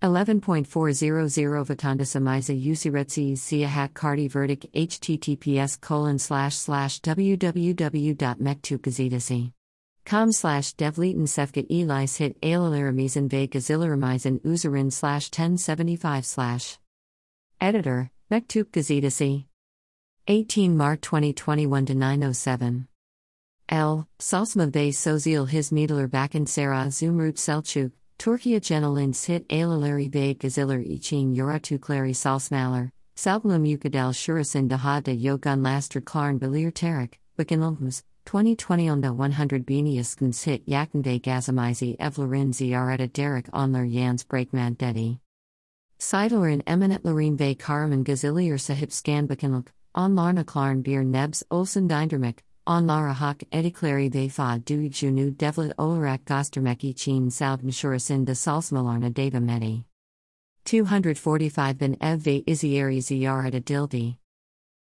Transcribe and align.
11.400 0.00 1.66
Vatanda 1.66 2.02
Samiza 2.02 2.56
Usiretsi 2.56 3.36
Sia 3.36 3.66
Hat 3.66 3.94
Cardi 3.94 4.28
Verdict 4.28 4.72
https 4.72 5.80
colon 5.80 6.20
slash 6.20 6.56
slash 6.56 7.00
www.mektupgazidasi. 7.00 9.52
Com 10.04 10.32
slash 10.32 10.74
devleton 10.74 11.26
sefkat 11.26 11.66
elis 11.68 12.16
hit 12.16 12.40
ailalaramisan 12.40 13.28
ve 13.28 13.48
gazilaramizan 13.48 14.40
uzarin 14.44 14.92
slash 14.92 15.30
1075 15.30 16.24
slash. 16.24 16.78
Editor, 17.60 18.10
Mektup 18.30 18.70
Gazidasi. 18.70 19.46
18 20.28 20.76
March 20.76 21.00
2021 21.00 21.86
to 21.86 21.94
907. 21.94 22.86
L. 23.68 24.06
Salsma 24.18 24.72
ve 24.72 24.92
Sozil 24.92 25.46
his 25.46 25.72
Miedler 25.72 26.06
Bakken 26.06 26.46
Zehra 26.46 26.88
Zümrüt 26.90 27.38
Selçuk, 27.38 27.90
Turkiye 28.18 28.58
Genelin 28.58 29.12
Sit 29.12 29.46
Ailaleri 29.48 30.12
ve 30.12 30.32
Gaziler 30.32 30.80
için 30.80 31.34
Yoratukleri 31.34 32.14
Salsmaler, 32.14 32.90
Salglum 33.14 33.64
Yukadel 33.64 34.12
Yogun 35.12 35.62
Laster 35.62 36.00
Klarn 36.00 36.38
Tarik, 36.72 37.20
Bakinilmus, 37.38 38.02
2020 38.26 38.90
on 38.90 39.00
the 39.02 39.12
100 39.12 39.64
Beniaskun 39.64 40.34
Sit 40.34 40.66
Yakende 40.66 41.22
Gazamizi 41.22 41.96
Evlerin 42.00 42.52
Ziareta 42.52 43.06
Derek 43.12 43.46
Onler 43.52 43.86
Jans 43.86 44.24
Breakman 44.24 44.76
Dedi. 44.76 45.20
Eminent 46.66 47.04
Loreen 47.04 47.38
ve 47.38 47.54
Karaman 47.54 48.02
Gazilier 48.02 48.58
Sahib 48.58 48.90
Scan 48.90 49.28
Bakinilk, 49.28 49.68
On 49.94 50.16
Larna 50.16 50.44
Klarn 50.44 50.82
Beer 50.82 51.04
Nebs 51.04 51.44
Olsen 51.52 51.88
Dindermek, 51.88 52.42
On 52.70 52.86
Lara 52.86 53.14
Hawk 53.14 53.44
Ediclari 53.50 54.10
ve 54.10 54.28
fa 54.28 54.58
du 54.66 54.90
junu 54.90 55.34
devlet 55.38 55.72
olarak 55.78 56.26
gostermeki 56.26 56.94
chin 56.94 57.30
salvn 57.30 57.70
shurasin 57.70 58.26
de 58.26 58.34
salsmalarna 58.34 59.10
deva 59.16 59.40
medi. 59.40 59.84
245 60.66 61.80
bin 61.80 61.96
ev 62.00 62.26
ve 62.26 62.42
izieri 62.46 63.00
ziyarada 63.02 63.66
dildi. 63.66 64.16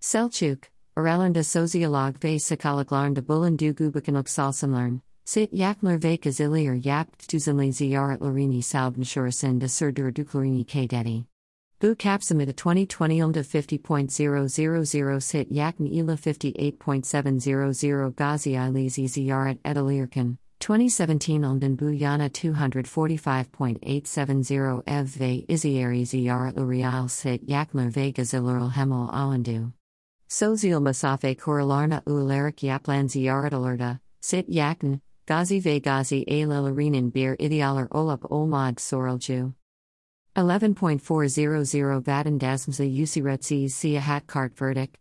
Selçuk, 0.00 0.58
Aralanda 0.96 1.42
soziolog 1.42 2.24
ve 2.24 2.38
sakalaglarn 2.38 3.28
bulun 3.28 3.58
dugu 3.58 3.94
bakanok 3.94 4.28
salsamlarn, 4.28 5.00
sit 5.24 5.52
yakler 5.52 6.04
ve 6.04 6.16
kazilier 6.16 6.74
yap 6.74 7.18
tuzinli 7.28 7.72
ziyaratlarini 7.72 8.62
salvn 8.62 9.02
shurasin 9.02 9.60
de 9.60 9.68
surdur 9.68 10.14
duklarini 10.14 10.66
k 10.66 10.90
dedi. 10.90 11.31
Bu 11.82 11.96
Capsamida 11.96 12.52
2020 12.52 13.24
Umda 13.24 13.40
50.000 13.40 15.20
Sit 15.20 15.52
Yakn 15.52 15.86
Ila 15.86 16.16
58.700 16.16 18.16
Ghazi 18.16 18.50
Ilizi 18.50 19.08
Ziyarat 19.08 19.58
Edalirkan, 19.64 20.36
2017 20.60 21.46
Umdan 21.46 21.78
Bu 21.78 21.90
Yana 21.90 22.28
245.870 22.28 24.82
Ev 24.86 25.06
Ve 25.20 25.44
Izieri 25.48 26.06
Ziyarat 26.06 26.58
Urial 26.58 27.08
Sit 27.08 27.48
Yakner 27.48 27.96
Ve 27.96 28.10
Gazilurl 28.10 28.70
Hemel 28.70 29.08
Alandu. 29.12 29.72
Sozil 30.28 30.80
Masafe 30.80 31.34
Korilarna 31.34 32.02
Ularik 32.06 32.62
Yaplan 32.62 33.08
Ziyarat 33.08 33.52
Alerta, 33.52 33.98
Sit 34.20 34.48
Yakn, 34.48 35.00
Gazi 35.26 35.64
Ve 35.64 35.80
Gazi 35.80 36.24
A 36.28 36.46
Lilarinin 36.46 37.14
Bir 37.14 37.36
Idealer 37.40 37.88
Olap 37.90 38.30
Olmad 38.30 38.78
Soralju. 38.78 39.52
11.400 40.34 42.04
Vaden 42.04 42.38
Dasmsa 42.38 42.90
Usiretsi 42.90 43.70
Sia 43.70 44.00
Hat 44.00 44.26
Cart 44.26 44.54
Verdict. 44.56 44.96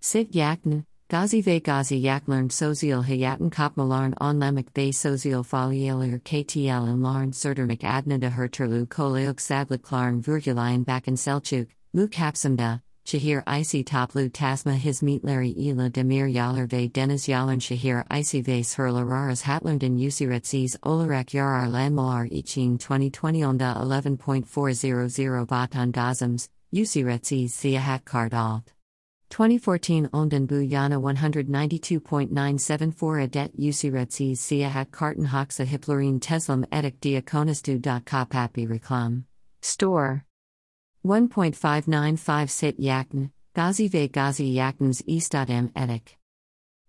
Sit 0.00 0.32
Yakn, 0.32 0.86
Gazi 1.10 1.44
Ve 1.44 1.60
Gazi 1.60 2.00
Yaklern 2.00 2.48
Sozial 2.48 3.04
Hayatan 3.04 3.50
Kopmalarn 3.50 4.14
On 4.18 4.40
Lemak 4.40 4.72
Ve 4.74 4.92
Sozial 4.92 5.44
Folieler 5.44 6.22
KTL 6.22 6.88
and 6.88 7.02
Larn 7.02 7.32
Surdermik 7.32 7.84
Adna 7.84 8.16
de 8.16 8.30
Herterlu 8.30 8.86
Koleuk 8.86 9.36
Sadlik 9.36 9.82
Klarn 9.82 10.22
Virgulayan 10.22 10.86
Bakan 10.86 11.16
Selçuk, 11.16 11.68
Mu 11.92 12.08
Kapsamda, 12.08 12.80
Shahir 13.06 13.42
Isi 13.46 13.84
Toplu 13.84 14.28
Tasma 14.28 14.74
His 14.74 15.00
Meatleri 15.00 15.54
Ela 15.56 15.88
Demir 15.88 16.26
Yaler 16.26 16.66
Ve 16.66 16.88
Deniz 16.88 17.28
Yalern 17.28 17.60
Shahir 17.60 18.04
Isi 18.10 18.42
Ve 18.42 18.64
Surlararas 18.64 19.42
Hatlernden 19.42 19.96
Usiretsis 19.96 20.76
Olarak 20.82 21.32
Yarar 21.32 21.68
Landmalar 21.68 22.28
Ichin 22.32 22.78
2020 22.78 23.46
Onda 23.46 23.76
11.400 23.78 25.46
Batan 25.46 25.92
Dazams, 25.92 26.48
Usiretsis 26.74 27.52
Siahat 27.52 28.04
Kardalt. 28.04 28.72
2014 29.30 30.08
Onden 30.12 30.48
Bu 30.48 30.68
Yana 30.68 30.96
192.974 30.96 33.22
Adet 33.22 33.52
Usiretsis 33.56 34.40
Siahat 34.40 34.90
Karten 34.90 35.26
Hoxa 35.26 35.64
Hiplerine 35.64 36.18
Teslam 36.18 36.64
Edik 36.72 37.00
Diakonistu. 37.00 37.80
Kapapi 38.04 38.66
Reklam. 38.66 39.26
Store. 39.62 40.24
1.595 41.06 42.48
Sit 42.48 42.78
Yakn, 42.78 43.30
Gazi 43.54 43.92
ve 43.92 44.06
Gazi 44.06 44.44
Yakn's 44.44 45.02
Istadem 45.06 45.70
Edik. 45.76 46.16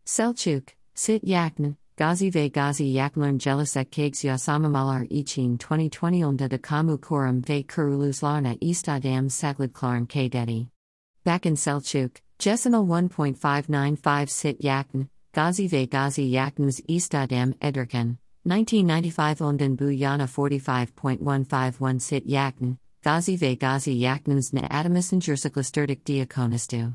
Selçuk, 0.05 0.63
Sit 0.95 1.23
Yakn, 1.23 1.75
Gazi 1.97 2.33
ve 2.33 2.47
Gazi 2.47 2.83
Yaknlearn 2.83 3.39
Jelisek 3.39 3.91
Kags 3.91 4.23
Yasamamalar 4.23 5.07
İçin 5.09 5.55
2020 5.55 6.25
Onda 6.25 6.51
de 6.51 6.61
Kamu 6.61 7.01
Korum 7.01 7.43
ve 7.49 7.67
Kuruluzlarna 7.67 8.55
Istadam 8.61 9.29
Saglidklarn 9.29 10.05
K. 10.05 10.31
Dedi. 10.31 10.67
Bakin 11.25 11.55
Selçuk, 11.55 12.11
Jesinal 12.39 12.87
1.595 12.87 14.27
Sit 14.27 14.63
Yakn, 14.63 15.01
Gazi 15.33 15.71
ve 15.71 15.85
Gazi 15.85 16.21
Yakn's 16.21 16.79
Istadem 16.87 17.53
Edirken, 17.61 18.17
1995 18.45 19.41
Ondan 19.41 19.79
Bu 19.79 19.91
Yana 19.91 20.25
45.151 20.25 21.99
Sit 21.99 22.29
Yakn, 22.29 22.77
Gazi 23.07 23.41
ve 23.41 23.55
Gazi 23.55 23.91
Yaknins 23.91 24.53
ne 24.53 24.67
Adamisin 24.67 25.19
Jersaklisturdik 25.21 26.05
Diakonistu. 26.05 26.93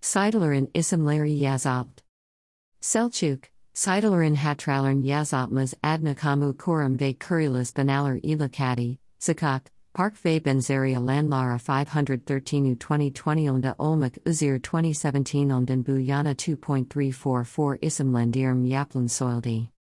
Seidlerin 0.00 0.70
isimleri 0.74 1.32
Yazabt. 1.32 2.02
Selçuk, 2.80 3.40
Seidlerin 3.74 4.34
Hatralern 4.34 5.02
Yazatmaz 5.02 5.74
Adna 5.84 6.14
Kamu 6.14 6.56
Kurum 6.56 7.00
ve 7.00 7.14
Kurilis 7.18 7.76
banalar 7.76 8.20
Ilakati, 8.22 8.98
Sakak, 9.18 9.70
Park 9.94 10.24
ve 10.24 10.44
Benzeria 10.44 11.00
Landlara 11.00 11.58
513 11.58 12.52
2020 12.52 13.50
Onda 13.50 13.74
Olmak 13.78 14.14
Uzir 14.26 14.56
2017 14.56 15.54
Ondan 15.54 15.86
Bu 15.86 15.98
Yana 15.98 16.32
2.344 16.32 17.78
Isimlendirim 17.82 18.64
Yaplan 18.64 19.06
Soildi 19.06 19.79